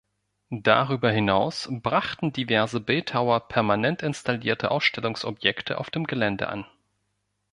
Darüber 0.63 1.11
hinaus 1.11 1.69
brachten 1.71 2.33
diverse 2.33 2.79
Bildhauer 2.79 3.39
permanent 3.47 4.01
installierte 4.01 4.71
Ausstellungsobjekte 4.71 5.77
auf 5.77 5.91
dem 5.91 6.07
Gelände 6.07 6.49
an. 6.49 6.65